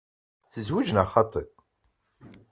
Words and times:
Tzewǧeḍ 0.51 0.89
neɣ 0.93 1.07
xaṭi? 1.13 1.43